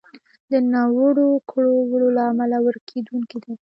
[0.51, 3.53] د ناوړو کړو وړو له امله ورکېدونکی دی.